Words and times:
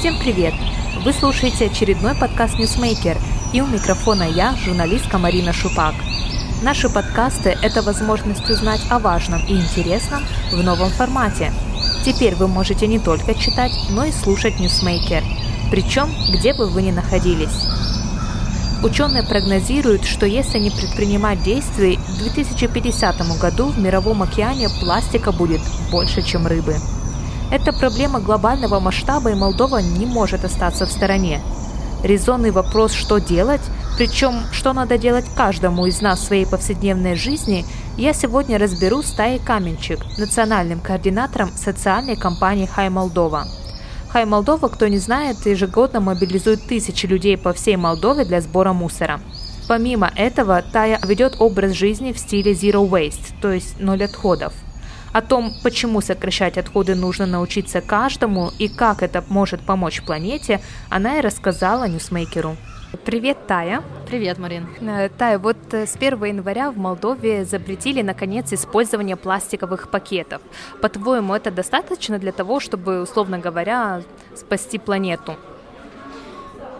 Всем 0.00 0.16
привет! 0.18 0.54
Вы 1.04 1.12
слушаете 1.12 1.66
очередной 1.66 2.14
подкаст 2.14 2.58
Newsmaker, 2.58 3.18
и 3.52 3.60
у 3.60 3.66
микрофона 3.66 4.22
я, 4.22 4.56
журналистка 4.56 5.18
Марина 5.18 5.52
Шупак. 5.52 5.94
Наши 6.62 6.88
подкасты– 6.88 7.58
это 7.62 7.82
возможность 7.82 8.48
узнать 8.48 8.80
о 8.88 8.98
важном 8.98 9.44
и 9.44 9.52
интересном 9.52 10.22
в 10.52 10.62
новом 10.62 10.88
формате. 10.88 11.52
Теперь 12.02 12.34
вы 12.34 12.48
можете 12.48 12.86
не 12.86 12.98
только 12.98 13.34
читать, 13.34 13.72
но 13.90 14.06
и 14.06 14.10
слушать 14.10 14.54
Newsmaker, 14.54 15.22
причем 15.70 16.08
где 16.30 16.54
бы 16.54 16.70
вы 16.70 16.80
ни 16.80 16.92
находились. 16.92 17.66
Ученые 18.82 19.22
прогнозируют, 19.22 20.06
что 20.06 20.24
если 20.24 20.58
не 20.58 20.70
предпринимать 20.70 21.42
действий, 21.42 21.96
к 21.96 22.18
2050 22.20 23.38
году 23.38 23.66
в 23.66 23.78
мировом 23.78 24.22
океане 24.22 24.70
пластика 24.80 25.30
будет 25.30 25.60
больше, 25.90 26.22
чем 26.22 26.46
рыбы. 26.46 26.76
Это 27.50 27.72
проблема 27.72 28.20
глобального 28.20 28.78
масштаба, 28.78 29.30
и 29.32 29.34
Молдова 29.34 29.78
не 29.78 30.06
может 30.06 30.44
остаться 30.44 30.86
в 30.86 30.92
стороне. 30.92 31.40
Резонный 32.04 32.52
вопрос, 32.52 32.92
что 32.92 33.18
делать, 33.18 33.60
причем 33.98 34.34
что 34.52 34.72
надо 34.72 34.96
делать 34.98 35.26
каждому 35.34 35.86
из 35.86 36.00
нас 36.00 36.20
в 36.20 36.24
своей 36.24 36.46
повседневной 36.46 37.16
жизни, 37.16 37.66
я 37.96 38.12
сегодня 38.12 38.56
разберу 38.56 39.02
с 39.02 39.10
Таей 39.10 39.40
Каменчик, 39.40 39.98
национальным 40.16 40.78
координатором 40.80 41.50
социальной 41.56 42.16
компании 42.16 42.66
«Хай 42.66 42.88
Молдова». 42.88 43.46
«Хай 44.10 44.24
Молдова», 44.26 44.68
кто 44.68 44.86
не 44.86 44.98
знает, 44.98 45.44
ежегодно 45.44 46.00
мобилизует 46.00 46.66
тысячи 46.66 47.06
людей 47.06 47.36
по 47.36 47.52
всей 47.52 47.76
Молдове 47.76 48.24
для 48.24 48.40
сбора 48.40 48.72
мусора. 48.72 49.20
Помимо 49.66 50.10
этого, 50.14 50.62
Тая 50.62 51.00
ведет 51.04 51.36
образ 51.40 51.72
жизни 51.72 52.12
в 52.12 52.18
стиле 52.18 52.52
Zero 52.52 52.88
Waste, 52.88 53.34
то 53.42 53.52
есть 53.52 53.80
ноль 53.80 54.04
отходов– 54.04 54.52
о 55.12 55.22
том, 55.22 55.52
почему 55.62 56.00
сокращать 56.00 56.58
отходы 56.58 56.94
нужно 56.94 57.26
научиться 57.26 57.80
каждому 57.80 58.50
и 58.58 58.68
как 58.68 59.02
это 59.02 59.24
может 59.28 59.60
помочь 59.60 60.02
планете, 60.02 60.60
она 60.88 61.18
и 61.18 61.20
рассказала 61.20 61.88
Ньюсмейкеру. 61.88 62.56
Привет, 63.04 63.46
Тая. 63.46 63.82
Привет, 64.06 64.38
Марин. 64.38 64.66
Э, 64.80 65.08
Тая, 65.08 65.38
вот 65.38 65.56
э, 65.72 65.86
с 65.86 65.94
1 65.94 66.24
января 66.24 66.72
в 66.72 66.76
Молдове 66.76 67.44
запретили, 67.44 68.02
наконец, 68.02 68.52
использование 68.52 69.14
пластиковых 69.14 69.90
пакетов. 69.90 70.42
По-твоему, 70.80 71.34
это 71.34 71.52
достаточно 71.52 72.18
для 72.18 72.32
того, 72.32 72.58
чтобы, 72.58 73.02
условно 73.02 73.38
говоря, 73.38 74.02
спасти 74.34 74.78
планету? 74.78 75.36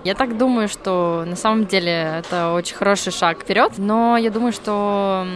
Я 0.03 0.15
так 0.15 0.37
думаю, 0.37 0.69
что 0.69 1.25
на 1.27 1.37
самом 1.37 1.67
деле 1.67 1.93
это 2.19 2.53
очень 2.55 2.75
хороший 2.75 3.13
шаг 3.13 3.43
вперед, 3.43 3.75
но 3.77 4.17
я 4.17 4.31
думаю, 4.31 4.53
что 4.53 5.27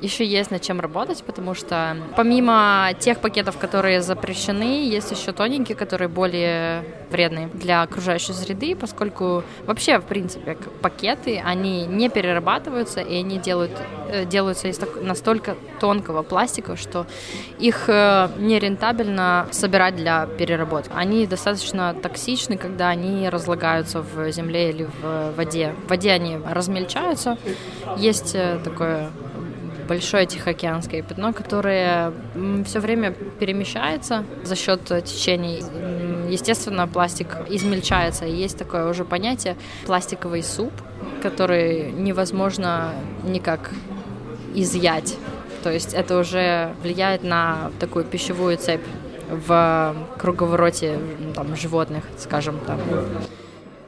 еще 0.00 0.24
есть 0.24 0.50
над 0.50 0.62
чем 0.62 0.80
работать, 0.80 1.22
потому 1.24 1.54
что 1.54 1.96
помимо 2.16 2.90
тех 2.98 3.18
пакетов, 3.18 3.58
которые 3.58 4.00
запрещены, 4.00 4.86
есть 4.88 5.10
еще 5.10 5.32
тоненькие, 5.32 5.76
которые 5.76 6.08
более 6.08 6.84
вредные 7.10 7.48
для 7.48 7.82
окружающей 7.82 8.32
среды, 8.32 8.76
поскольку 8.76 9.42
вообще, 9.66 9.98
в 9.98 10.04
принципе, 10.04 10.56
пакеты, 10.82 11.42
они 11.44 11.86
не 11.86 12.08
перерабатываются, 12.08 13.00
и 13.00 13.16
они 13.16 13.38
делают, 13.38 13.72
э, 14.08 14.24
делаются 14.24 14.68
из 14.68 14.80
настолько 15.00 15.56
тонкого 15.80 16.22
пластика, 16.22 16.76
что 16.76 17.06
их 17.58 17.88
э, 17.88 18.28
нерентабельно 18.38 19.48
собирать 19.50 19.96
для 19.96 20.26
переработки. 20.26 20.92
Они 20.94 21.26
достаточно 21.26 21.94
токсичны, 21.94 22.56
когда 22.56 22.88
они 22.88 23.28
разлагаются 23.28 24.02
в 24.02 24.30
земле 24.30 24.70
или 24.70 24.88
в 25.02 25.32
воде. 25.36 25.74
В 25.86 25.90
воде 25.90 26.12
они 26.12 26.38
размельчаются. 26.48 27.36
Есть 27.96 28.34
э, 28.34 28.58
такое 28.62 29.10
большое 29.88 30.26
тихоокеанское 30.26 31.02
пятно, 31.02 31.32
которое 31.32 32.12
все 32.64 32.80
время 32.80 33.12
перемещается 33.12 34.24
за 34.44 34.54
счет 34.54 34.84
течений. 34.84 35.62
Естественно, 36.28 36.86
пластик 36.86 37.28
измельчается, 37.48 38.26
и 38.26 38.32
есть 38.32 38.58
такое 38.58 38.88
уже 38.88 39.04
понятие 39.04 39.56
пластиковый 39.86 40.42
суп, 40.42 40.72
который 41.22 41.90
невозможно 41.90 42.92
никак 43.24 43.70
изъять. 44.54 45.16
То 45.62 45.72
есть 45.72 45.94
это 45.94 46.18
уже 46.18 46.74
влияет 46.82 47.24
на 47.24 47.70
такую 47.80 48.04
пищевую 48.04 48.58
цепь 48.58 48.84
в 49.30 49.96
круговороте 50.18 50.98
там, 51.34 51.56
животных, 51.56 52.04
скажем, 52.18 52.58
там, 52.66 52.78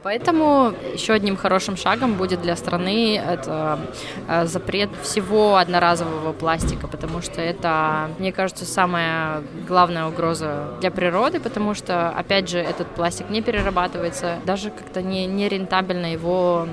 Поэтому 0.03 0.73
еще 0.93 1.13
одним 1.13 1.37
хорошим 1.37 1.77
шагом 1.77 2.15
будет 2.15 2.41
для 2.41 2.55
страны 2.55 3.17
это 3.17 3.79
э, 4.27 4.47
запрет 4.47 4.89
всего 5.03 5.57
одноразового 5.57 6.33
пластика, 6.33 6.87
потому 6.87 7.21
что 7.21 7.39
это, 7.39 8.09
мне 8.17 8.31
кажется, 8.31 8.65
самая 8.65 9.43
главная 9.67 10.07
угроза 10.07 10.69
для 10.79 10.89
природы, 10.89 11.39
потому 11.39 11.75
что, 11.75 12.09
опять 12.09 12.49
же, 12.49 12.57
этот 12.57 12.87
пластик 12.87 13.29
не 13.29 13.43
перерабатывается, 13.43 14.37
даже 14.43 14.71
как-то 14.71 15.03
не, 15.03 15.27
не 15.27 15.47
рентабельно 15.47 16.11
его 16.11 16.67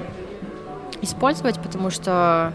использовать, 1.02 1.60
потому 1.60 1.90
что 1.90 2.54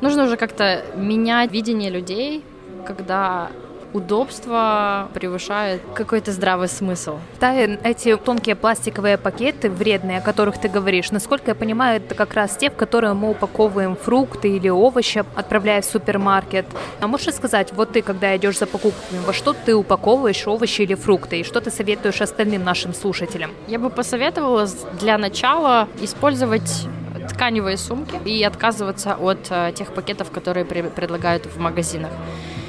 нужно 0.00 0.24
уже 0.24 0.36
как-то 0.36 0.84
менять 0.94 1.50
видение 1.50 1.90
людей, 1.90 2.44
когда 2.86 3.50
удобство 3.92 5.08
превышает 5.14 5.82
какой-то 5.94 6.32
здравый 6.32 6.68
смысл. 6.68 7.18
Да, 7.40 7.54
эти 7.54 8.16
тонкие 8.16 8.56
пластиковые 8.56 9.18
пакеты 9.18 9.70
вредные, 9.70 10.18
о 10.18 10.20
которых 10.20 10.58
ты 10.58 10.68
говоришь, 10.68 11.10
насколько 11.10 11.50
я 11.50 11.54
понимаю, 11.54 11.98
это 11.98 12.14
как 12.14 12.34
раз 12.34 12.56
те, 12.56 12.70
в 12.70 12.76
которые 12.76 13.14
мы 13.14 13.30
упаковываем 13.30 13.96
фрукты 13.96 14.56
или 14.56 14.68
овощи, 14.68 15.24
отправляя 15.34 15.82
в 15.82 15.84
супермаркет. 15.84 16.66
А 17.00 17.06
можешь 17.06 17.34
сказать, 17.34 17.72
вот 17.72 17.92
ты, 17.92 18.02
когда 18.02 18.36
идешь 18.36 18.58
за 18.58 18.66
покупками, 18.66 19.20
во 19.26 19.32
что 19.32 19.52
ты 19.52 19.74
упаковываешь 19.74 20.46
овощи 20.46 20.82
или 20.82 20.94
фрукты, 20.94 21.40
и 21.40 21.44
что 21.44 21.60
ты 21.60 21.70
советуешь 21.70 22.20
остальным 22.20 22.64
нашим 22.64 22.94
слушателям? 22.94 23.50
Я 23.68 23.78
бы 23.78 23.90
посоветовала 23.90 24.66
для 25.00 25.18
начала 25.18 25.88
использовать 26.00 26.86
тканевые 27.28 27.76
сумки 27.76 28.16
и 28.24 28.42
отказываться 28.42 29.14
от 29.14 29.46
э, 29.50 29.72
тех 29.74 29.92
пакетов, 29.94 30.30
которые 30.30 30.64
предлагают 30.64 31.46
в 31.46 31.58
магазинах 31.58 32.10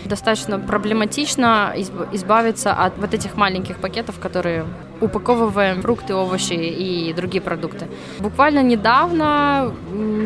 достаточно 0.06 0.60
проблематично 0.60 1.74
избавиться 2.12 2.74
от 2.74 2.98
вот 2.98 3.14
этих 3.14 3.36
маленьких 3.36 3.78
пакетов, 3.78 4.20
которые 4.20 4.66
упаковываем 5.02 5.82
фрукты, 5.82 6.14
овощи 6.14 6.54
и 6.54 7.14
другие 7.14 7.42
продукты. 7.42 7.88
Буквально 8.20 8.64
недавно 8.64 9.74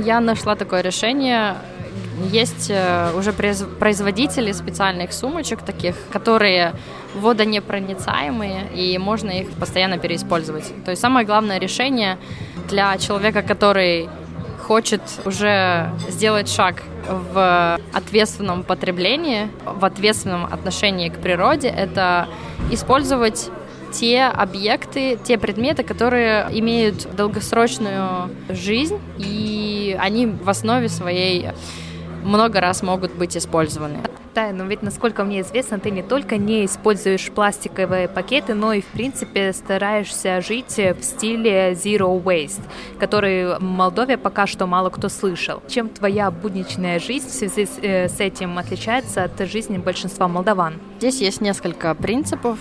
я 0.05 0.19
нашла 0.19 0.55
такое 0.55 0.81
решение. 0.81 1.55
Есть 2.31 2.71
э, 2.71 3.11
уже 3.15 3.31
производители 3.31 4.51
специальных 4.51 5.13
сумочек 5.13 5.61
таких, 5.61 5.95
которые 6.11 6.73
водонепроницаемые, 7.13 8.69
и 8.73 8.97
можно 8.97 9.29
их 9.31 9.51
постоянно 9.51 9.97
переиспользовать. 9.97 10.73
То 10.83 10.91
есть 10.91 11.01
самое 11.01 11.25
главное 11.25 11.59
решение 11.59 12.17
для 12.69 12.97
человека, 12.97 13.43
который 13.43 14.09
хочет 14.67 15.01
уже 15.25 15.89
сделать 16.09 16.49
шаг 16.49 16.83
в 17.07 17.79
ответственном 17.93 18.63
потреблении, 18.63 19.47
в 19.65 19.85
ответственном 19.85 20.45
отношении 20.45 21.07
к 21.07 21.19
природе, 21.19 21.69
это 21.69 22.27
использовать 22.69 23.49
те 23.93 24.25
объекты, 24.25 25.17
те 25.23 25.37
предметы, 25.37 25.83
которые 25.83 26.47
имеют 26.51 27.15
долгосрочную 27.15 28.29
жизнь, 28.49 28.99
и 29.17 29.97
они 29.99 30.25
в 30.25 30.49
основе 30.49 30.89
своей 30.89 31.47
много 32.23 32.59
раз 32.59 32.83
могут 32.83 33.13
быть 33.13 33.37
использованы. 33.37 33.99
Да, 34.37 34.51
но 34.53 34.65
ведь, 34.65 34.83
насколько 34.83 35.23
мне 35.23 35.41
известно, 35.41 35.79
ты 35.79 35.89
не 35.89 36.03
только 36.03 36.37
не 36.37 36.65
используешь 36.65 37.31
пластиковые 37.31 38.07
пакеты, 38.07 38.53
но 38.53 38.71
и, 38.71 38.81
в 38.81 38.85
принципе, 38.85 39.51
стараешься 39.51 40.41
жить 40.41 40.77
в 40.77 41.01
стиле 41.01 41.71
Zero 41.71 42.21
Waste, 42.21 42.61
который 42.99 43.57
в 43.57 43.63
Молдове 43.63 44.15
пока 44.15 44.45
что 44.45 44.67
мало 44.67 44.91
кто 44.91 45.09
слышал. 45.09 45.63
Чем 45.67 45.89
твоя 45.89 46.29
будничная 46.29 46.99
жизнь 46.99 47.27
в 47.27 47.31
связи 47.31 47.65
с, 47.65 47.79
э, 47.81 48.07
этим 48.19 48.59
отличается 48.59 49.23
от 49.23 49.39
жизни 49.49 49.79
большинства 49.79 50.27
молдаван? 50.27 50.75
Здесь 50.99 51.19
есть 51.19 51.41
несколько 51.41 51.95
принципов. 51.95 52.59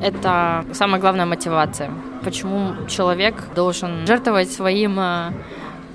Это 0.00 0.64
самая 0.74 1.00
главная 1.00 1.26
мотивация. 1.26 1.90
Почему 2.22 2.86
человек 2.86 3.34
должен 3.56 4.06
жертвовать 4.06 4.52
своим 4.52 5.00
э, 5.00 5.32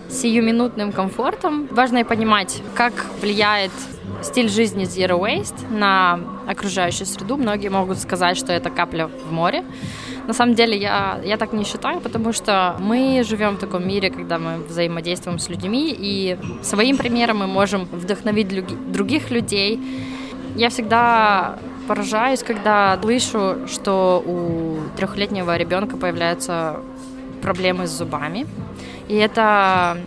сиюминутным 0.09 0.91
комфортом. 0.91 1.67
Важно 1.71 1.99
и 1.99 2.03
понимать, 2.03 2.61
как 2.75 2.91
влияет 3.21 3.71
стиль 4.21 4.49
жизни 4.49 4.85
Zero 4.85 5.19
Waste 5.19 5.71
на 5.71 6.19
окружающую 6.47 7.05
среду. 7.05 7.37
Многие 7.37 7.69
могут 7.69 7.99
сказать, 7.99 8.37
что 8.37 8.53
это 8.53 8.69
капля 8.69 9.07
в 9.07 9.31
море. 9.31 9.63
На 10.27 10.33
самом 10.33 10.55
деле 10.55 10.77
я, 10.77 11.19
я 11.23 11.37
так 11.37 11.53
не 11.53 11.63
считаю, 11.63 12.01
потому 12.01 12.33
что 12.33 12.75
мы 12.79 13.23
живем 13.23 13.55
в 13.55 13.59
таком 13.59 13.87
мире, 13.87 14.09
когда 14.09 14.39
мы 14.39 14.57
взаимодействуем 14.57 15.37
с 15.37 15.49
людьми, 15.49 15.95
и 15.95 16.37
своим 16.63 16.97
примером 16.97 17.37
мы 17.37 17.47
можем 17.47 17.85
вдохновить 17.85 18.47
других 18.91 19.29
людей. 19.29 19.79
Я 20.55 20.69
всегда 20.69 21.59
поражаюсь, 21.87 22.41
когда 22.41 22.97
слышу, 23.01 23.67
что 23.67 24.23
у 24.25 24.79
трехлетнего 24.97 25.55
ребенка 25.57 25.97
появляются 25.97 26.77
проблемы 27.41 27.85
с 27.85 27.91
зубами. 27.91 28.47
И 29.07 29.15
это 29.15 29.97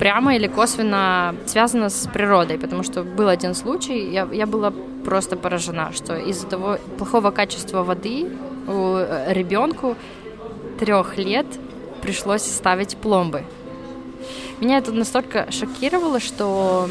прямо 0.00 0.34
или 0.34 0.46
косвенно 0.46 1.36
связано 1.46 1.90
с 1.90 2.08
природой, 2.08 2.58
потому 2.58 2.82
что 2.82 3.02
был 3.02 3.28
один 3.28 3.54
случай, 3.54 4.10
я, 4.10 4.26
я 4.32 4.46
была 4.46 4.72
просто 5.04 5.36
поражена, 5.36 5.92
что 5.92 6.16
из-за 6.16 6.46
того 6.46 6.78
плохого 6.96 7.30
качества 7.30 7.82
воды 7.82 8.26
ребенку 8.66 9.96
трех 10.78 11.18
лет 11.18 11.46
пришлось 12.00 12.44
ставить 12.44 12.96
пломбы. 12.96 13.44
Меня 14.60 14.78
это 14.78 14.90
настолько 14.92 15.52
шокировало, 15.52 16.18
что 16.18 16.88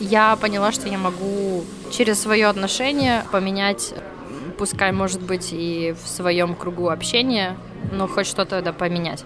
я 0.00 0.34
поняла, 0.34 0.72
что 0.72 0.88
я 0.88 0.98
могу 0.98 1.62
через 1.92 2.20
свое 2.20 2.48
отношение 2.48 3.24
поменять, 3.30 3.94
пускай, 4.58 4.90
может 4.90 5.22
быть, 5.22 5.50
и 5.52 5.94
в 6.02 6.08
своем 6.08 6.56
кругу 6.56 6.88
общения, 6.88 7.56
но 7.92 8.06
хоть 8.06 8.26
что-то 8.26 8.62
да 8.62 8.72
поменять. 8.72 9.24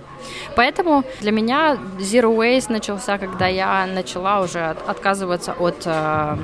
Поэтому 0.56 1.04
для 1.20 1.32
меня 1.32 1.78
Zero 1.99 2.37
Waste 2.37 2.72
начался, 2.72 3.19
когда 3.19 3.46
я 3.46 3.87
начала 3.87 4.40
уже 4.40 4.76
отказываться 4.87 5.52
от 5.52 5.82
э, 5.84 6.37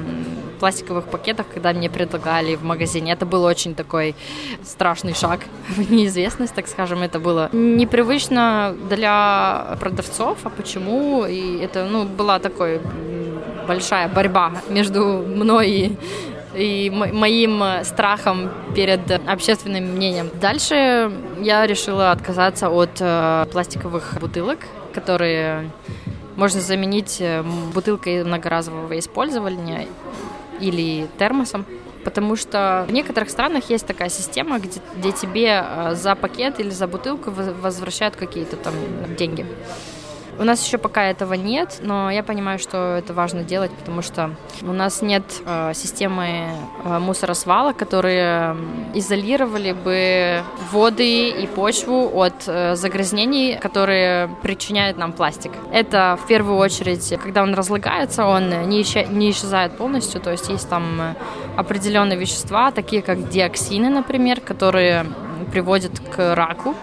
пластиковых 0.59 1.05
пакетов, 1.07 1.47
когда 1.55 1.73
мне 1.73 1.89
предлагали 1.89 2.57
в 2.57 2.65
магазине. 2.65 3.13
Это 3.13 3.27
был 3.27 3.45
очень 3.45 3.75
такой 3.75 4.15
страшный 4.65 5.15
шаг 5.15 5.41
в 5.69 5.91
неизвестность, 5.91 6.55
так 6.55 6.69
скажем. 6.69 7.03
Это 7.03 7.19
было 7.19 7.49
непривычно 7.53 8.75
для 8.89 9.77
продавцов, 9.81 10.39
а 10.45 10.51
почему? 10.51 11.25
И 11.27 11.59
это, 11.59 11.85
ну, 11.85 12.05
была 12.05 12.39
такой 12.39 12.81
большая 13.67 14.09
борьба 14.09 14.53
между 14.71 15.05
мной 15.27 15.71
и 15.71 15.97
и 16.59 16.91
моим 16.91 17.85
страхом 17.85 18.51
перед 18.75 19.11
общественным 19.11 19.85
мнением. 19.85 20.31
Дальше 20.41 21.13
я 21.41 21.67
решила 21.67 22.11
отказаться 22.11 22.69
от 22.69 22.91
э, 23.01 23.47
пластиковых 23.53 24.19
бутылок, 24.21 24.59
которые 24.93 25.71
можно 26.37 26.61
заменить 26.61 27.19
э, 27.21 27.43
бутылкой 27.75 28.25
многоразового 28.25 28.99
использования 28.99 29.87
или 30.61 31.09
термосом. 31.19 31.65
Потому 32.05 32.37
что 32.37 32.87
в 32.89 32.93
некоторых 32.93 33.29
странах 33.29 33.71
есть 33.71 33.87
такая 33.87 34.09
система, 34.09 34.59
где, 34.59 34.81
где 34.97 35.13
тебе 35.13 35.65
э, 35.65 35.95
за 35.95 36.15
пакет 36.15 36.61
или 36.61 36.71
за 36.71 36.87
бутылку 36.87 37.31
возвращают 37.31 38.17
какие-то 38.17 38.57
там 38.57 38.75
деньги. 39.17 39.47
У 40.39 40.45
нас 40.45 40.65
еще 40.65 40.79
пока 40.79 41.11
этого 41.11 41.35
нет, 41.35 41.81
но 41.83 42.13
я 42.13 42.23
понимаю, 42.23 42.61
что 42.61 42.97
это 42.97 43.13
важно 43.13 43.43
делать, 43.43 43.73
потому 43.73 44.03
что 44.03 44.31
у 44.63 44.73
нас 44.73 45.03
нет 45.03 45.25
э, 45.45 45.73
системы 45.75 46.51
э, 46.85 46.99
мусоросвала, 47.01 47.73
которые 47.73 48.57
изолировали 48.95 49.73
бы 49.73 50.45
воды 50.71 51.31
и 51.31 51.47
почву 51.49 52.09
от 52.15 52.35
э, 52.47 52.77
загрязнений, 52.77 53.59
которые 53.59 54.29
причиняют 54.43 54.97
нам 54.97 55.13
пластик. 55.13 55.51
Это 55.73 56.17
в 56.23 56.29
первую 56.29 56.59
очередь, 56.59 57.15
когда 57.21 57.43
он 57.43 57.55
разлагается, 57.55 58.25
он 58.25 58.69
не, 58.69 58.83
исчез, 58.83 59.09
не 59.09 59.33
исчезает 59.33 59.77
полностью, 59.77 60.21
то 60.21 60.31
есть 60.31 60.49
есть 60.49 60.69
там 60.69 61.17
определенные 61.57 62.17
вещества, 62.17 62.71
такие 62.71 63.03
как 63.03 63.29
диоксины, 63.29 63.89
например, 63.89 64.41
которые 64.41 65.05
приводят 65.51 65.99
к 65.99 66.37
раку. 66.37 66.77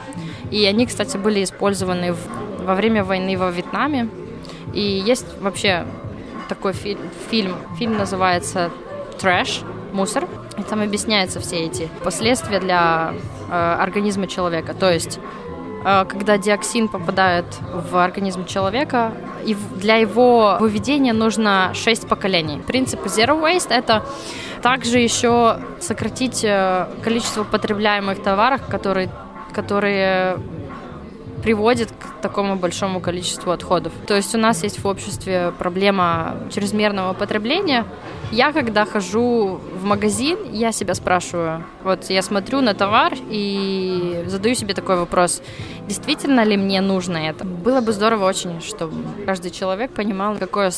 И 0.51 0.65
они, 0.65 0.85
кстати, 0.85 1.17
были 1.17 1.43
использованы 1.43 2.13
в 2.13 2.44
во 2.65 2.75
время 2.75 3.03
войны 3.03 3.37
во 3.37 3.49
Вьетнаме. 3.49 4.09
И 4.73 4.81
есть 4.81 5.25
вообще 5.41 5.85
такой 6.49 6.73
фи- 6.73 6.97
фильм. 7.29 7.55
Фильм 7.77 7.97
называется 7.97 8.71
«Трэш», 9.19 9.61
«Мусор». 9.93 10.27
И 10.57 10.63
там 10.63 10.81
объясняются 10.81 11.39
все 11.39 11.57
эти 11.57 11.89
последствия 12.03 12.59
для 12.59 13.13
э, 13.49 13.75
организма 13.79 14.27
человека. 14.27 14.73
То 14.73 14.91
есть 14.91 15.19
э, 15.85 16.05
когда 16.05 16.37
диоксин 16.37 16.87
попадает 16.87 17.45
в 17.91 17.97
организм 17.97 18.45
человека, 18.45 19.11
и 19.45 19.55
для 19.75 19.95
его 19.95 20.57
выведения 20.59 21.13
нужно 21.13 21.71
6 21.73 22.07
поколений. 22.07 22.61
Принцип 22.65 23.01
Zero 23.05 23.39
Waste— 23.41 23.67
это 23.69 24.03
также 24.61 24.99
еще 24.99 25.59
сократить 25.79 26.43
э, 26.43 26.87
количество 27.03 27.43
потребляемых 27.43 28.23
товаров, 28.23 28.61
которые, 28.67 29.09
которые 29.53 30.37
приводит 31.45 31.91
к 31.91 32.21
такому 32.23 32.55
большому 32.55 32.99
количеству 32.99 33.51
отходов. 33.51 33.93
То 34.07 34.15
есть 34.15 34.33
у 34.33 34.39
нас 34.39 34.63
есть 34.63 34.83
в 34.83 34.87
обществе 34.87 35.53
проблема 35.59 36.37
чрезмерного 36.51 37.13
потребления. 37.13 37.85
Я, 38.31 38.51
когда 38.51 38.83
хожу 38.83 39.59
в 39.79 39.83
магазин, 39.83 40.39
я 40.51 40.71
себя 40.71 40.95
спрашиваю, 40.95 41.63
вот 41.85 42.09
я 42.09 42.21
смотрю 42.23 42.61
на 42.61 42.73
товар 42.73 43.13
и 43.29 44.23
задаю 44.25 44.55
себе 44.55 44.73
такой 44.73 44.97
вопрос, 44.97 45.41
действительно 45.87 46.43
ли 46.43 46.57
мне 46.57 46.81
нужно 46.81 47.17
это? 47.17 47.45
Было 47.45 47.79
бы 47.79 47.93
здорово 47.93 48.25
очень, 48.25 48.59
чтобы 48.61 48.93
каждый 49.25 49.51
человек 49.51 49.91
понимал, 49.91 50.35
какое 50.37 50.71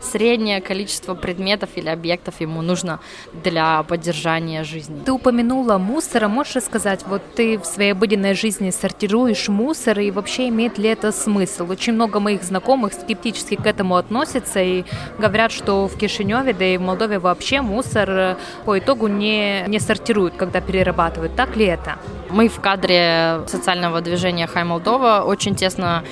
среднее 0.00 0.60
количество 0.60 1.14
предметов 1.14 1.70
или 1.74 1.88
объектов 1.88 2.40
ему 2.40 2.62
нужно 2.62 3.00
для 3.32 3.82
поддержания 3.82 4.62
жизни. 4.62 5.02
Ты 5.04 5.12
упомянула 5.12 5.78
мусор, 5.78 6.24
а 6.24 6.28
можешь 6.28 6.62
сказать, 6.62 7.00
вот 7.06 7.22
ты 7.34 7.58
в 7.58 7.64
своей 7.64 7.92
обыденной 7.92 8.34
жизни 8.34 8.70
сортируешь 8.70 9.48
мусор, 9.48 9.98
и 9.98 10.12
вообще 10.12 10.48
имеет 10.48 10.78
ли 10.78 10.88
это 10.88 11.10
смысл? 11.10 11.68
Очень 11.68 11.94
много 11.94 12.20
моих 12.20 12.44
знакомых 12.44 12.92
скептически 12.92 13.56
к 13.56 13.66
этому 13.66 13.96
относятся 13.96 14.62
и 14.62 14.84
говорят, 15.18 15.50
что 15.50 15.88
в 15.88 15.98
Кишиневе, 15.98 16.52
да 16.52 16.64
и 16.64 16.76
в 16.76 16.80
Молдове 16.80 17.18
вообще 17.18 17.60
мусор 17.60 18.10
э, 18.10 18.36
по 18.64 18.78
итогу 18.78 19.08
не, 19.08 19.64
не 19.66 19.80
сортируют, 19.80 20.36
когда 20.44 20.60
перерабатывают. 20.60 21.34
Так 21.34 21.56
ли 21.56 21.66
это? 21.66 21.96
Мы 22.30 22.48
в 22.48 22.60
кадре 22.60 23.40
социального 23.46 24.00
движения 24.00 24.46
Хай 24.46 24.64
Молдова 24.64 25.24
очень 25.26 25.54
тесно 25.54 26.04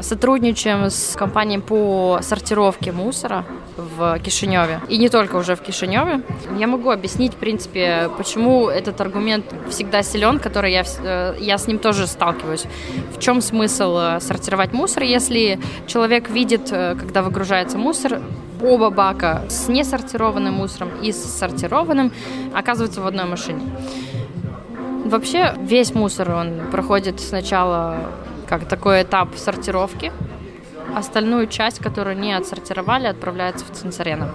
сотрудничаем 0.00 0.90
с 0.90 1.16
компанией 1.16 1.60
по 1.60 2.18
сортировке 2.22 2.92
мусора 2.92 3.44
в 3.76 4.18
Кишиневе. 4.18 4.80
И 4.88 4.98
не 4.98 5.08
только 5.08 5.36
уже 5.36 5.54
в 5.56 5.60
Кишиневе. 5.60 6.22
Я 6.58 6.66
могу 6.66 6.90
объяснить, 6.90 7.32
в 7.32 7.36
принципе, 7.36 8.10
почему 8.16 8.68
этот 8.68 9.00
аргумент 9.00 9.44
всегда 9.70 10.02
силен, 10.02 10.38
который 10.38 10.72
я, 10.72 10.84
э, 11.02 11.36
я 11.40 11.58
с 11.58 11.66
ним 11.66 11.78
тоже 11.78 12.06
сталкиваюсь. 12.06 12.64
В 13.12 13.20
чем 13.20 13.40
смысл 13.40 13.96
э, 13.98 14.20
сортировать 14.20 14.72
мусор, 14.72 15.04
если 15.04 15.58
человек 15.86 16.28
видит, 16.28 16.68
э, 16.70 16.96
когда 16.96 17.22
выгружается 17.22 17.78
мусор, 17.78 18.20
оба 18.64 18.90
бака 18.90 19.42
с 19.48 19.68
несортированным 19.68 20.54
мусором 20.54 20.90
и 21.02 21.12
с 21.12 21.22
сортированным 21.22 22.12
оказываются 22.54 23.00
в 23.00 23.06
одной 23.06 23.26
машине. 23.26 23.62
Вообще 25.04 25.54
весь 25.60 25.94
мусор, 25.94 26.30
он 26.30 26.60
проходит 26.72 27.20
сначала 27.20 27.98
как 28.48 28.66
такой 28.66 29.02
этап 29.02 29.36
сортировки. 29.36 30.12
Остальную 30.94 31.46
часть, 31.46 31.78
которую 31.78 32.18
не 32.18 32.32
отсортировали, 32.32 33.06
отправляется 33.06 33.64
в 33.64 33.70
Цинцарена. 33.70 34.30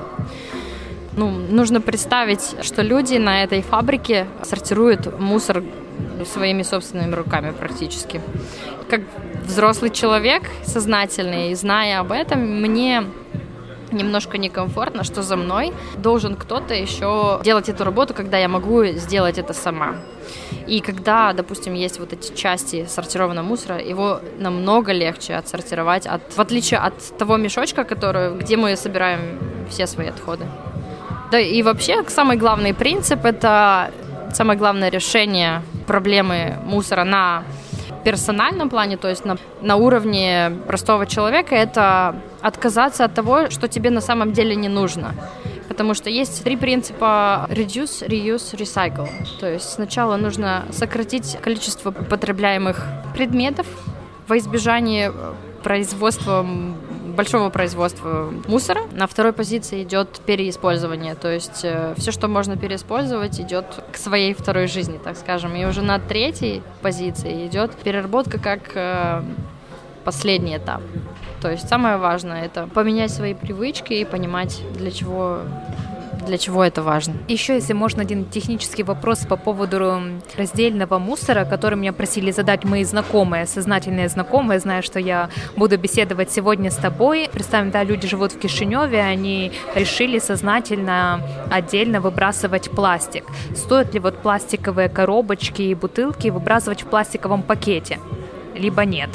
Ну, 1.15 1.29
нужно 1.29 1.81
представить, 1.81 2.55
что 2.61 2.81
люди 2.81 3.15
на 3.15 3.43
этой 3.43 3.61
фабрике 3.61 4.27
сортируют 4.43 5.19
мусор 5.19 5.63
своими 6.25 6.63
собственными 6.63 7.15
руками 7.15 7.51
практически. 7.51 8.21
Как 8.89 9.01
взрослый 9.45 9.89
человек, 9.89 10.43
сознательный, 10.63 11.53
зная 11.55 12.00
об 12.00 12.12
этом, 12.12 12.39
мне 12.39 13.03
немножко 13.91 14.38
некомфортно, 14.38 15.03
что 15.03 15.22
за 15.22 15.36
мной 15.36 15.74
должен 15.98 16.36
кто-то 16.36 16.74
еще 16.74 17.39
делать 17.43 17.69
эту 17.69 17.84
работу, 17.84 18.13
когда 18.13 18.38
я 18.38 18.48
могу 18.48 18.86
сделать 18.86 19.38
это 19.38 19.53
сама. 19.53 19.96
И 20.67 20.81
когда, 20.81 21.34
допустим, 21.34 21.74
есть 21.74 22.00
вот 22.00 22.13
эти 22.13 22.34
части 22.36 22.86
сортированного 22.86 23.46
мусора, 23.46 23.79
его 23.79 24.19
намного 24.38 24.91
легче 24.91 25.36
отсортировать, 25.36 26.05
от, 26.05 26.22
в 26.36 26.39
отличие 26.39 26.79
от 26.79 27.17
того 27.17 27.38
мешочка, 27.38 27.84
который, 27.84 28.36
где 28.36 28.55
мы 28.55 28.75
собираем 28.75 29.39
все 29.69 29.88
свои 29.88 30.08
отходы. 30.08 30.46
Да 31.31 31.39
и 31.39 31.62
вообще 31.63 32.03
самый 32.08 32.38
главный 32.38 32.74
принцип— 32.74 33.19
это 33.25 33.91
самое 34.34 34.58
главное 34.58 34.89
решение 34.89 35.62
проблемы 35.88 36.58
мусора 36.65 37.03
на 37.03 37.43
персональном 38.10 38.70
плане, 38.70 38.98
то 38.98 39.08
есть 39.08 39.24
на, 39.24 39.38
на 39.62 39.75
уровне 39.75 40.51
простого 40.68 41.06
человека, 41.06 41.54
это 41.54 42.16
отказаться 42.42 43.06
от 43.06 43.13
того, 43.13 43.51
что 43.51 43.68
тебе 43.68 43.92
на 43.92 44.01
самом 44.01 44.34
деле 44.34 44.56
не 44.56 44.68
нужно. 44.68 45.13
Потому 45.68 45.94
что 45.94 46.10
есть 46.10 46.44
три 46.44 46.58
принципа 46.58 47.46
reduce, 47.51 48.08
reuse, 48.08 48.56
recycle. 48.58 49.08
То 49.39 49.48
есть 49.48 49.70
сначала 49.70 50.18
нужно 50.18 50.66
сократить 50.72 51.38
количество 51.39 51.92
потребляемых 51.92 52.84
предметов 53.13 53.68
во 54.28 54.39
избежание 54.39 55.13
производства 55.62 56.44
большого 57.19 57.49
производства 57.49 58.33
мусора. 58.47 58.83
На 58.93 59.05
второй 59.05 59.33
позиции 59.33 59.83
идет 59.83 60.21
переиспользование, 60.25 61.15
то 61.15 61.29
есть 61.29 61.65
э, 61.65 61.93
все, 61.97 62.13
что 62.13 62.29
можно 62.29 62.55
переиспользовать, 62.55 63.41
идет 63.41 63.65
к 63.91 63.97
своей 63.97 64.33
второй 64.33 64.67
жизни, 64.67 64.97
так 65.03 65.17
скажем. 65.17 65.53
И 65.53 65.65
уже 65.65 65.81
на 65.81 65.99
третьей 65.99 66.63
позиции 66.81 67.45
идет 67.45 67.75
переработка 67.75 68.39
как 68.39 68.71
э, 68.73 69.21
последний 70.05 70.55
этап. 70.55 70.81
То 71.41 71.51
есть 71.51 71.67
самое 71.67 71.97
важное 71.97 72.45
это 72.45 72.67
поменять 72.67 73.11
свои 73.11 73.33
привычки 73.33 73.91
и 73.91 74.05
понимать, 74.05 74.61
для 74.77 74.89
чего 74.89 75.39
для 76.25 76.38
чего 76.38 76.63
это 76.63 76.81
важно. 76.81 77.15
Еще, 77.27 77.55
если 77.55 77.73
можно, 77.73 78.01
один 78.01 78.25
технический 78.25 78.83
вопрос 78.83 79.25
по 79.25 79.35
поводу 79.35 80.01
раздельного 80.38 80.99
мусора, 80.99 81.45
который 81.45 81.75
меня 81.75 81.93
просили 81.93 82.31
задать 82.31 82.63
мои 82.63 82.83
знакомые, 82.83 83.45
сознательные 83.45 84.09
знакомые, 84.09 84.59
зная, 84.59 84.81
что 84.81 84.99
я 84.99 85.29
буду 85.55 85.77
беседовать 85.77 86.31
сегодня 86.31 86.71
с 86.71 86.75
тобой. 86.75 87.29
Представим, 87.31 87.71
да, 87.71 87.83
люди 87.83 88.07
живут 88.07 88.33
в 88.33 88.39
Кишиневе, 88.39 89.01
они 89.01 89.51
решили 89.75 90.19
сознательно 90.19 91.21
отдельно 91.49 92.01
выбрасывать 92.01 92.69
пластик. 92.69 93.23
Стоит 93.55 93.93
ли 93.93 93.99
вот 93.99 94.17
пластиковые 94.17 94.89
коробочки 94.89 95.61
и 95.61 95.75
бутылки 95.75 96.29
выбрасывать 96.29 96.83
в 96.83 96.88
пластиковом 96.88 97.43
пакете? 97.43 97.99
Либо 98.55 98.85
нет? 98.85 99.09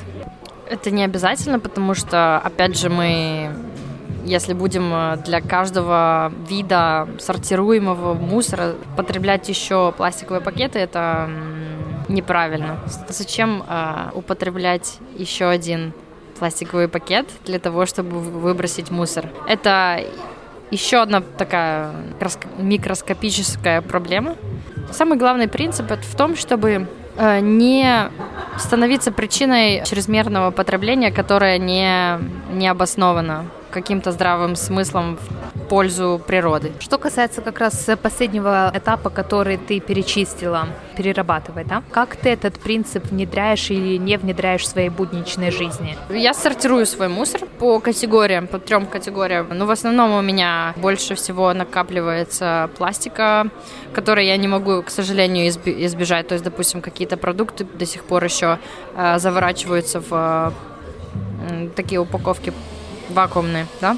Это 0.68 0.90
не 0.90 1.04
обязательно, 1.04 1.60
потому 1.60 1.94
что, 1.94 2.38
опять 2.38 2.78
же, 2.78 2.88
мы 2.88 3.50
если 4.24 4.54
будем 4.54 4.92
э, 4.92 5.16
для 5.24 5.40
каждого 5.40 6.32
вида 6.48 7.08
сортируемого 7.18 8.14
мусора 8.14 8.74
потреблять 8.96 9.48
еще 9.48 9.92
пластиковые 9.96 10.40
пакеты, 10.40 10.78
это 10.78 11.28
неправильно. 12.08 12.78
Зачем 13.08 13.62
э, 13.66 14.10
употреблять 14.14 14.98
еще 15.16 15.46
один 15.46 15.92
пластиковый 16.38 16.88
пакет 16.88 17.26
для 17.44 17.58
того, 17.58 17.86
чтобы 17.86 18.18
выбросить 18.18 18.90
мусор? 18.90 19.28
Это 19.48 20.04
еще 20.70 20.98
одна 21.02 21.20
такая 21.20 21.92
микроскопическая 22.58 23.82
проблема. 23.82 24.36
Самый 24.90 25.18
главный 25.18 25.48
принцип 25.48 25.90
в 25.90 26.16
том, 26.16 26.36
чтобы 26.36 26.88
э, 27.16 27.40
не 27.40 28.10
становиться 28.58 29.12
причиной 29.12 29.82
чрезмерного 29.84 30.50
потребления, 30.50 31.10
которое 31.10 31.58
не, 31.58 32.18
не 32.52 32.68
обосновано 32.68 33.46
каким-то 33.74 34.12
здравым 34.12 34.54
смыслом 34.56 35.16
в 35.16 35.60
пользу 35.68 36.20
природы. 36.24 36.72
Что 36.78 36.98
касается 36.98 37.40
как 37.42 37.58
раз 37.58 37.90
последнего 38.00 38.70
этапа, 38.72 39.10
который 39.10 39.56
ты 39.56 39.80
перечислила, 39.80 40.68
перерабатывать, 40.96 41.66
да? 41.66 41.82
Как 41.90 42.16
ты 42.16 42.30
этот 42.30 42.60
принцип 42.60 43.04
внедряешь 43.10 43.70
или 43.70 43.98
не 43.98 44.16
внедряешь 44.16 44.62
в 44.62 44.66
своей 44.66 44.90
будничной 44.90 45.50
жизни? 45.50 45.96
Я 46.10 46.34
сортирую 46.34 46.86
свой 46.86 47.08
мусор 47.08 47.40
по 47.58 47.80
категориям, 47.80 48.46
по 48.46 48.58
трем 48.58 48.86
категориям. 48.86 49.48
Ну, 49.50 49.66
в 49.66 49.70
основном 49.70 50.12
у 50.12 50.22
меня 50.22 50.72
больше 50.76 51.14
всего 51.14 51.52
накапливается 51.52 52.70
пластика, 52.78 53.48
который 53.92 54.26
я 54.26 54.36
не 54.36 54.48
могу, 54.48 54.82
к 54.82 54.90
сожалению, 54.90 55.48
избежать. 55.48 56.28
То 56.28 56.34
есть, 56.34 56.44
допустим, 56.44 56.80
какие-то 56.80 57.16
продукты 57.16 57.64
до 57.64 57.86
сих 57.86 58.04
пор 58.04 58.24
еще 58.24 58.58
э, 58.96 59.18
заворачиваются 59.18 60.00
в 60.00 60.52
э, 61.50 61.68
такие 61.74 62.00
упаковки 62.00 62.52
вакуумные, 63.08 63.66
да. 63.80 63.96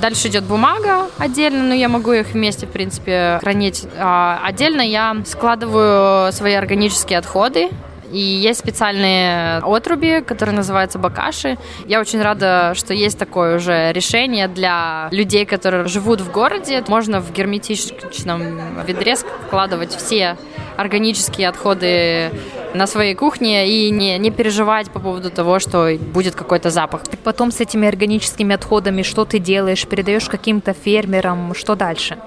Дальше 0.00 0.28
идет 0.28 0.44
бумага 0.44 1.06
отдельно, 1.18 1.64
но 1.64 1.74
я 1.74 1.88
могу 1.88 2.12
их 2.12 2.28
вместе, 2.28 2.66
в 2.66 2.70
принципе, 2.70 3.38
хранить. 3.40 3.86
А 3.98 4.40
отдельно 4.44 4.82
я 4.82 5.16
складываю 5.26 6.32
свои 6.32 6.54
органические 6.54 7.18
отходы, 7.18 7.70
и 8.10 8.18
есть 8.18 8.60
специальные 8.60 9.58
отруби, 9.58 10.22
которые 10.22 10.56
называются 10.56 10.98
бакаши. 10.98 11.58
Я 11.86 12.00
очень 12.00 12.22
рада, 12.22 12.72
что 12.74 12.94
есть 12.94 13.18
такое 13.18 13.56
уже 13.56 13.92
решение 13.92 14.48
для 14.48 15.08
людей, 15.10 15.44
которые 15.44 15.86
живут 15.88 16.20
в 16.20 16.30
городе. 16.30 16.82
Можно 16.88 17.20
в 17.20 17.32
герметичном 17.32 18.84
ведре 18.86 19.16
складывать 19.16 19.94
все 19.94 20.36
органические 20.76 21.48
отходы 21.48 22.30
на 22.74 22.86
своей 22.86 23.14
кухне 23.14 23.68
и 23.68 23.90
не, 23.90 24.18
не 24.18 24.30
переживать 24.30 24.90
по 24.90 25.00
поводу 25.00 25.30
того, 25.30 25.58
что 25.58 25.96
будет 26.14 26.34
какой-то 26.34 26.70
запах. 26.70 27.02
Потом 27.24 27.50
с 27.50 27.60
этими 27.60 27.88
органическими 27.88 28.54
отходами 28.54 29.02
что 29.02 29.24
ты 29.24 29.38
делаешь? 29.38 29.86
Передаешь 29.86 30.28
каким-то 30.28 30.72
фермерам? 30.72 31.54
Что 31.54 31.74
дальше? 31.74 32.18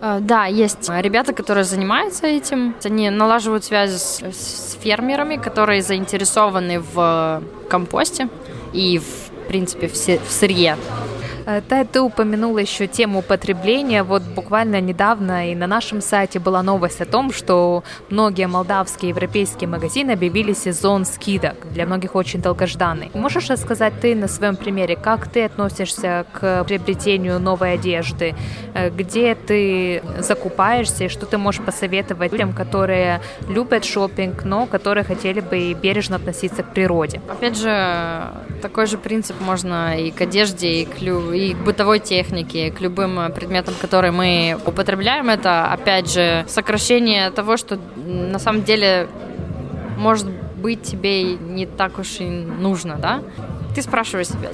Э, 0.00 0.18
да, 0.20 0.46
есть 0.46 0.88
ребята, 0.88 1.32
которые 1.32 1.64
занимаются 1.64 2.26
этим. 2.26 2.74
Они 2.84 3.10
налаживают 3.10 3.64
связи 3.64 3.96
с, 3.96 4.22
с 4.22 4.78
фермерами, 4.80 5.36
которые 5.36 5.82
заинтересованы 5.82 6.80
в 6.80 7.42
компосте 7.68 8.28
и, 8.72 8.98
в 8.98 9.48
принципе, 9.48 9.88
в, 9.88 9.94
в 9.94 10.30
сырье. 10.30 10.76
Э, 11.46 11.62
ты, 11.92 12.00
упомянула 12.00 12.58
еще 12.58 12.86
тему 12.86 13.22
потребления. 13.22 14.02
Вот 14.02 14.22
буквально 14.22 14.80
недавно 14.80 15.50
и 15.50 15.54
на 15.54 15.66
нашем 15.66 16.00
сайте 16.00 16.38
была 16.40 16.62
новость 16.62 17.00
о 17.00 17.06
том, 17.06 17.32
что 17.32 17.84
многие 18.10 18.48
молдавские 18.48 19.10
и 19.10 19.14
европейские 19.14 19.68
магазины 19.68 20.12
объявили 20.12 20.52
сезон 20.52 21.04
скидок. 21.04 21.72
Для 21.72 21.86
многих 21.86 22.14
очень 22.14 22.42
долгожданный. 22.42 23.10
Можешь 23.14 23.48
рассказать 23.48 23.94
ты 24.00 24.14
на 24.14 24.28
своем 24.28 24.56
примере, 24.56 24.96
как 24.96 25.28
ты 25.28 25.44
относишься 25.44 26.26
к 26.32 26.64
приобретению 26.64 27.38
новой 27.38 27.74
одежды? 27.74 28.34
Э, 28.74 28.90
где 28.90 29.34
ты 29.34 30.02
закупаешься 30.18 31.04
и 31.04 31.08
что 31.08 31.26
ты 31.26 31.38
можешь 31.38 31.64
посоветовать 31.64 32.32
людям, 32.32 32.52
которые 32.52 33.20
любят 33.48 33.84
шопинг, 33.84 34.44
но 34.44 34.66
которые 34.66 35.04
хотели 35.04 35.40
бы 35.40 35.72
бережно 35.74 36.16
относиться 36.16 36.64
к 36.64 36.74
природе? 36.74 37.20
Опять 37.28 37.56
же, 37.56 38.32
такой 38.62 38.86
же 38.86 38.98
принцип 38.98 39.40
можно 39.40 39.96
и 39.96 40.10
к 40.10 40.20
одежде, 40.20 40.82
и 40.82 40.84
к, 40.84 41.00
и 41.36 41.54
к 41.54 41.58
бытовой 41.58 41.98
технике, 41.98 42.70
к 42.70 42.80
любым 42.80 43.32
предметам, 43.32 43.74
которые 43.80 44.10
мы 44.10 44.58
употребляем, 44.64 45.28
это, 45.28 45.66
опять 45.66 46.10
же, 46.12 46.44
сокращение 46.48 47.30
того, 47.30 47.56
что 47.56 47.78
на 47.96 48.38
самом 48.38 48.62
деле 48.62 49.08
может 49.98 50.28
быть 50.28 50.82
тебе 50.82 51.22
не 51.34 51.66
так 51.66 51.98
уж 51.98 52.20
и 52.20 52.24
нужно, 52.24 52.96
да? 52.96 53.22
Ты 53.74 53.82
спрашиваешь 53.82 54.28
себя, 54.28 54.50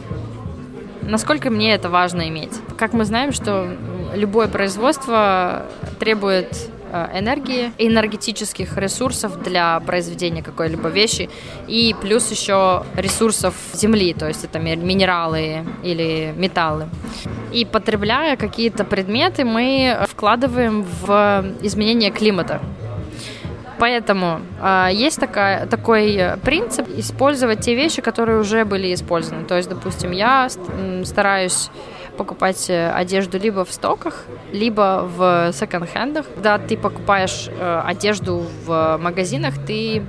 насколько 1.02 1.50
мне 1.50 1.74
это 1.74 1.88
важно 1.88 2.28
иметь? 2.28 2.52
Как 2.76 2.92
мы 2.92 3.04
знаем, 3.04 3.32
что 3.32 3.76
любое 4.14 4.48
производство 4.48 5.66
требует 5.98 6.70
энергии, 6.92 7.72
энергетических 7.78 8.76
ресурсов 8.76 9.42
для 9.42 9.80
произведения 9.80 10.42
какой-либо 10.42 10.88
вещи 10.88 11.30
и 11.66 11.94
плюс 12.00 12.30
еще 12.30 12.84
ресурсов 12.96 13.54
земли, 13.72 14.14
то 14.14 14.28
есть 14.28 14.44
это 14.44 14.58
минералы 14.58 15.64
или 15.82 16.34
металлы. 16.36 16.88
И 17.52 17.64
потребляя 17.64 18.36
какие-то 18.36 18.84
предметы, 18.84 19.44
мы 19.44 19.98
вкладываем 20.08 20.82
в 20.82 21.44
изменение 21.62 22.10
климата. 22.10 22.60
Поэтому 23.78 24.40
э, 24.62 24.90
есть 24.92 25.18
такая, 25.18 25.66
такой 25.66 26.36
принцип 26.44 26.88
использовать 26.96 27.62
те 27.62 27.74
вещи, 27.74 28.00
которые 28.00 28.38
уже 28.38 28.64
были 28.64 28.94
использованы. 28.94 29.44
То 29.44 29.56
есть, 29.56 29.68
допустим, 29.68 30.12
я 30.12 30.48
стараюсь 31.04 31.68
покупать 32.22 32.70
э, 32.70 32.90
одежду 32.92 33.36
либо 33.38 33.64
в 33.64 33.72
стоках, 33.72 34.24
либо 34.52 35.08
в 35.16 35.52
секонд-хендах. 35.52 36.26
Когда 36.34 36.58
ты 36.58 36.76
покупаешь 36.76 37.48
э, 37.48 37.82
одежду 37.84 38.44
в 38.64 38.98
магазинах, 39.00 39.54
ты 39.66 40.04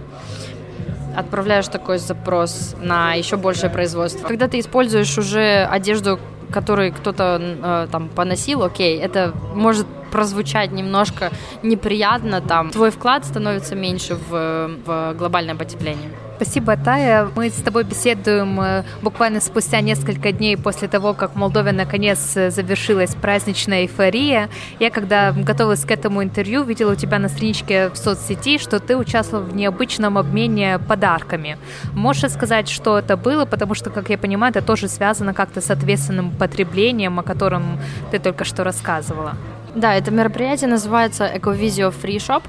отправляешь 1.15 1.67
такой 1.67 1.97
запрос 1.97 2.75
на 2.79 3.13
еще 3.13 3.35
большее 3.35 3.71
производство. 3.71 4.27
Когда 4.27 4.47
ты 4.47 4.59
используешь 4.59 5.17
уже 5.17 5.65
одежду, 5.65 6.19
которую 6.51 6.93
кто-то 6.93 7.41
э, 7.41 7.87
там 7.91 8.09
поносил, 8.09 8.61
окей, 8.61 8.99
это 8.99 9.33
может 9.55 9.87
прозвучать 10.13 10.71
немножко 10.71 11.31
неприятно, 11.63 12.39
там 12.39 12.69
твой 12.69 12.91
вклад 12.91 13.25
становится 13.25 13.75
меньше 13.75 14.13
в, 14.15 14.69
в 14.85 15.15
глобальное 15.17 15.55
потепление. 15.55 16.09
Спасибо, 16.35 16.75
Тая. 16.75 17.29
Мы 17.35 17.49
с 17.49 17.61
тобой 17.61 17.83
беседуем 17.83 18.59
э, 18.59 18.83
буквально 19.01 19.39
спустя 19.39 19.81
несколько 19.81 20.31
дней 20.31 20.57
после 20.57 20.87
того, 20.87 21.13
как 21.13 21.31
в 21.31 21.35
Молдове 21.35 21.71
наконец 21.71 22.35
э, 22.35 22.51
завершилась 22.51 23.15
праздничная 23.15 23.83
эйфория. 23.83 24.49
Я, 24.79 24.89
когда 24.89 25.31
готовилась 25.31 25.85
к 25.85 25.91
этому 25.91 26.21
интервью, 26.21 26.63
видела 26.63 26.91
у 26.91 26.95
тебя 26.95 27.17
на 27.17 27.29
страничке 27.29 27.89
в 27.89 27.95
соцсети, 27.95 28.57
что 28.57 28.79
ты 28.79 28.97
участвовал 28.97 29.45
в 29.45 29.55
необычном 29.55 30.17
обмене 30.17 30.79
подарками. 30.79 31.57
Можешь 31.93 32.31
сказать, 32.31 32.67
что 32.67 32.99
это 32.99 33.15
было? 33.15 33.45
Потому 33.45 33.73
что, 33.73 33.89
как 33.89 34.09
я 34.09 34.17
понимаю, 34.17 34.51
это 34.51 34.61
тоже 34.61 34.89
связано 34.89 35.33
как-то 35.33 35.61
с 35.61 35.71
ответственным 35.71 36.31
потреблением, 36.31 37.19
о 37.19 37.23
котором 37.23 37.79
ты 38.11 38.19
только 38.19 38.43
что 38.43 38.63
рассказывала. 38.63 39.35
Да, 39.75 39.95
это 39.95 40.11
мероприятие 40.11 40.69
называется 40.69 41.25
Ecovisio 41.25 41.91
Free 41.91 42.17
Shop, 42.17 42.43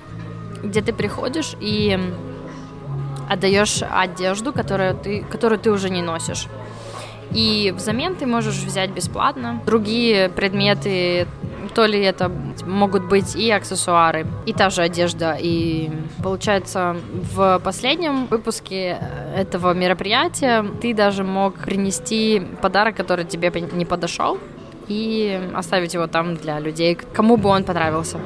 где 0.62 0.82
ты 0.82 0.92
приходишь 0.92 1.56
и 1.60 1.98
отдаешь 3.28 3.82
одежду, 3.82 4.52
которую 4.52 4.94
ты, 4.94 5.24
которую 5.30 5.58
ты 5.58 5.70
уже 5.70 5.88
не 5.88 6.02
носишь. 6.02 6.48
И 7.32 7.72
взамен 7.74 8.14
ты 8.14 8.26
можешь 8.26 8.56
взять 8.56 8.90
бесплатно 8.90 9.62
другие 9.64 10.28
предметы, 10.28 11.26
то 11.74 11.86
ли 11.86 12.00
это 12.00 12.30
могут 12.66 13.08
быть 13.08 13.34
и 13.34 13.50
аксессуары, 13.50 14.26
и 14.44 14.52
та 14.52 14.68
же 14.68 14.82
одежда. 14.82 15.36
И 15.40 15.90
получается, 16.22 16.96
в 17.34 17.60
последнем 17.64 18.26
выпуске 18.26 18.98
этого 19.34 19.72
мероприятия 19.72 20.64
ты 20.80 20.94
даже 20.94 21.24
мог 21.24 21.54
принести 21.54 22.42
подарок, 22.60 22.96
который 22.96 23.24
тебе 23.24 23.50
не 23.72 23.86
подошел, 23.86 24.38
и 24.88 25.40
оставить 25.54 25.94
его 25.94 26.06
там 26.06 26.36
для 26.36 26.60
людей, 26.60 26.94
кому 26.94 27.36
бы 27.36 27.48
он 27.48 27.64
понравился. 27.64 28.18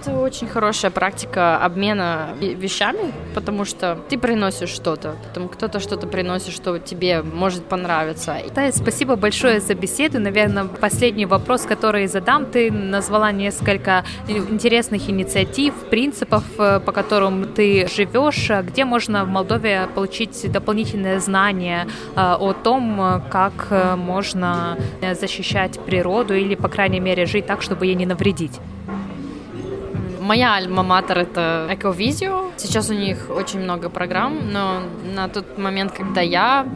Это 0.00 0.18
очень 0.18 0.48
хорошая 0.48 0.90
практика 0.90 1.56
обмена 1.56 2.28
вещами, 2.40 3.12
потому 3.34 3.64
что 3.64 3.98
ты 4.08 4.18
приносишь 4.18 4.70
что-то, 4.70 5.14
потом 5.28 5.48
кто-то 5.48 5.80
что-то 5.80 6.06
приносит, 6.06 6.52
что 6.52 6.78
тебе 6.78 7.22
может 7.22 7.64
понравиться. 7.64 8.36
Да, 8.54 8.70
спасибо 8.72 9.16
большое 9.16 9.60
за 9.60 9.74
беседу. 9.74 10.20
Наверное, 10.20 10.64
последний 10.64 11.26
вопрос, 11.26 11.62
который 11.62 12.06
задам, 12.06 12.46
ты 12.46 12.70
назвала 12.70 13.32
несколько 13.32 14.04
интересных 14.28 15.08
инициатив, 15.08 15.74
принципов, 15.90 16.44
э, 16.58 16.80
по 16.80 16.92
которым 16.92 17.44
ты 17.54 17.88
живешь. 17.88 18.50
Где 18.62 18.84
можно 18.84 19.24
в 19.24 19.28
Молдове 19.28 19.88
получить 19.94 20.50
дополнительные 20.52 21.20
знания 21.20 21.86
э, 22.16 22.20
о 22.20 22.52
том, 22.52 23.22
как 23.30 23.52
э, 23.70 23.96
можно 23.96 24.76
защищать 25.12 25.78
природу 25.94 26.34
или, 26.34 26.56
по 26.56 26.68
крайней 26.68 27.00
мере, 27.00 27.26
жить 27.26 27.46
так, 27.46 27.62
чтобы 27.62 27.86
ей 27.86 27.94
не 27.94 28.06
навредить? 28.06 28.60
Моя 30.20 30.56
альма-матер— 30.56 31.18
это 31.18 31.68
Эковизио. 31.70 32.50
Сейчас 32.56 32.90
у 32.90 32.94
них 32.94 33.30
очень 33.30 33.60
много 33.60 33.90
программ, 33.90 34.32
но 34.52 34.80
на 35.14 35.28
тот 35.28 35.58
момент, 35.58 35.92
когда 35.92 36.20
я 36.20 36.66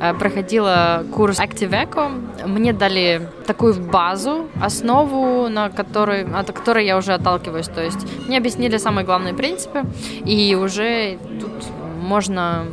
э, 0.00 0.14
проходила 0.14 1.04
курс 1.12 1.40
Active 1.40 1.70
Eco, 1.70 2.10
мне 2.46 2.72
дали 2.72 3.20
такую 3.46 3.74
базу, 3.74 4.46
основу, 4.62 5.48
на 5.48 5.68
которой, 5.68 6.24
от 6.24 6.52
которой 6.52 6.86
я 6.86 6.96
уже 6.96 7.12
отталкиваюсь. 7.12 7.68
То 7.68 7.82
есть 7.82 8.06
мне 8.28 8.38
объяснили 8.38 8.78
самые 8.78 9.04
главные 9.04 9.34
принципы, 9.34 9.82
и 10.24 10.54
уже 10.54 11.18
тут 11.40 11.52
можно 12.00 12.64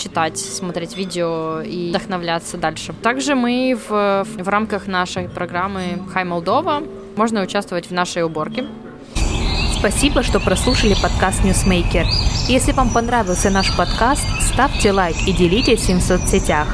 читать, 0.00 0.38
смотреть 0.38 0.96
видео 0.96 1.60
и 1.60 1.90
вдохновляться 1.90 2.56
дальше. 2.56 2.94
Также 3.02 3.34
мы 3.34 3.78
в, 3.88 4.24
в 4.24 4.48
рамках 4.48 4.86
нашей 4.86 5.28
программы 5.28 6.02
Хай 6.12 6.24
Молдова 6.24 6.82
можно 7.16 7.42
участвовать 7.42 7.86
в 7.86 7.92
нашей 7.92 8.24
уборке. 8.24 8.64
Спасибо, 9.78 10.22
что 10.22 10.40
прослушали 10.40 10.94
подкаст 11.00 11.42
Newsmaker. 11.42 12.04
Если 12.48 12.72
вам 12.72 12.90
понравился 12.90 13.50
наш 13.50 13.74
подкаст, 13.76 14.26
ставьте 14.52 14.92
лайк 14.92 15.16
и 15.26 15.32
делитесь 15.32 15.88
им 15.88 15.98
в 15.98 16.02
соцсетях. 16.02 16.68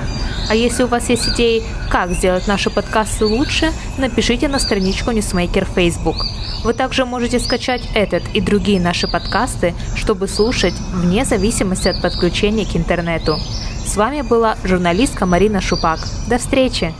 А 0.48 0.54
если 0.54 0.84
у 0.84 0.86
вас 0.86 1.08
есть 1.08 1.28
идеи, 1.30 1.62
как 1.90 2.12
сделать 2.12 2.46
наши 2.46 2.70
подкасты 2.70 3.24
лучше, 3.24 3.72
напишите 3.98 4.48
на 4.48 4.58
страничку 4.58 5.10
Newsmaker 5.10 5.66
Facebook. 5.74 6.24
Вы 6.64 6.72
также 6.74 7.04
можете 7.04 7.38
скачать 7.38 7.82
этот 7.94 8.22
и 8.34 8.40
другие 8.40 8.80
наши 8.80 9.08
подкасты, 9.08 9.74
чтобы 9.94 10.28
слушать 10.28 10.74
вне 10.92 11.24
зависимости 11.24 11.88
от 11.88 12.00
подключения 12.02 12.64
к 12.64 12.76
интернету. 12.76 13.38
С 13.84 13.96
вами 13.96 14.22
была 14.22 14.56
журналистка 14.64 15.26
Марина 15.26 15.60
Шупак. 15.60 16.00
До 16.28 16.38
встречи! 16.38 16.92